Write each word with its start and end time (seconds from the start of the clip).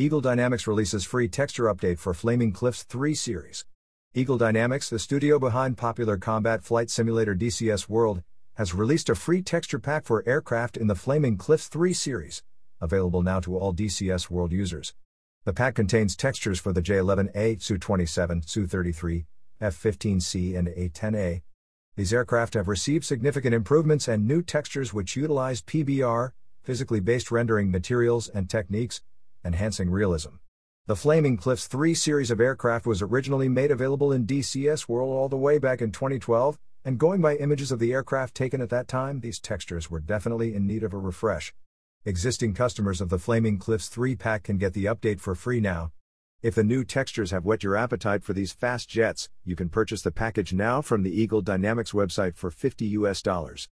Eagle 0.00 0.22
Dynamics 0.22 0.66
releases 0.66 1.04
free 1.04 1.28
texture 1.28 1.64
update 1.64 1.98
for 1.98 2.14
Flaming 2.14 2.52
Cliffs 2.52 2.84
3 2.84 3.14
series. 3.14 3.66
Eagle 4.14 4.38
Dynamics, 4.38 4.88
the 4.88 4.98
studio 4.98 5.38
behind 5.38 5.76
popular 5.76 6.16
combat 6.16 6.64
flight 6.64 6.88
simulator 6.88 7.34
DCS 7.34 7.86
World, 7.86 8.22
has 8.54 8.74
released 8.74 9.10
a 9.10 9.14
free 9.14 9.42
texture 9.42 9.78
pack 9.78 10.06
for 10.06 10.26
aircraft 10.26 10.78
in 10.78 10.86
the 10.86 10.94
Flaming 10.94 11.36
Cliffs 11.36 11.68
3 11.68 11.92
series, 11.92 12.42
available 12.80 13.22
now 13.22 13.40
to 13.40 13.58
all 13.58 13.74
DCS 13.74 14.30
World 14.30 14.52
users. 14.52 14.94
The 15.44 15.52
pack 15.52 15.74
contains 15.74 16.16
textures 16.16 16.58
for 16.58 16.72
the 16.72 16.80
J-11A, 16.80 17.60
Su-27, 17.60 18.48
Su-33, 18.48 19.26
F-15C 19.60 20.58
and 20.58 20.68
A-10A. 20.68 21.42
These 21.96 22.14
aircraft 22.14 22.54
have 22.54 22.68
received 22.68 23.04
significant 23.04 23.54
improvements 23.54 24.08
and 24.08 24.26
new 24.26 24.40
textures 24.40 24.94
which 24.94 25.14
utilize 25.14 25.60
PBR, 25.60 26.32
physically 26.62 27.00
based 27.00 27.30
rendering 27.30 27.70
materials 27.70 28.30
and 28.30 28.48
techniques, 28.48 29.02
enhancing 29.44 29.90
realism. 29.90 30.36
The 30.86 30.96
Flaming 30.96 31.36
Cliffs 31.36 31.66
3 31.66 31.94
series 31.94 32.30
of 32.30 32.40
aircraft 32.40 32.86
was 32.86 33.02
originally 33.02 33.48
made 33.48 33.70
available 33.70 34.12
in 34.12 34.26
DCS 34.26 34.88
World 34.88 35.10
all 35.10 35.28
the 35.28 35.36
way 35.36 35.58
back 35.58 35.80
in 35.80 35.92
2012, 35.92 36.58
and 36.84 36.98
going 36.98 37.20
by 37.20 37.36
images 37.36 37.70
of 37.70 37.78
the 37.78 37.92
aircraft 37.92 38.34
taken 38.34 38.60
at 38.60 38.70
that 38.70 38.88
time, 38.88 39.20
these 39.20 39.38
textures 39.38 39.90
were 39.90 40.00
definitely 40.00 40.54
in 40.54 40.66
need 40.66 40.82
of 40.82 40.92
a 40.92 40.98
refresh. 40.98 41.54
Existing 42.04 42.54
customers 42.54 43.00
of 43.00 43.10
the 43.10 43.18
Flaming 43.18 43.58
Cliffs 43.58 43.88
3 43.88 44.16
pack 44.16 44.44
can 44.44 44.56
get 44.56 44.72
the 44.72 44.86
update 44.86 45.20
for 45.20 45.34
free 45.34 45.60
now. 45.60 45.92
If 46.42 46.54
the 46.54 46.64
new 46.64 46.84
textures 46.84 47.32
have 47.32 47.44
whet 47.44 47.62
your 47.62 47.76
appetite 47.76 48.24
for 48.24 48.32
these 48.32 48.52
fast 48.52 48.88
jets, 48.88 49.28
you 49.44 49.54
can 49.54 49.68
purchase 49.68 50.00
the 50.00 50.10
package 50.10 50.54
now 50.54 50.80
from 50.80 51.02
the 51.02 51.10
Eagle 51.10 51.42
Dynamics 51.42 51.92
website 51.92 52.34
for 52.34 52.50
50 52.50 52.86
US 52.86 53.20
dollars. 53.20 53.68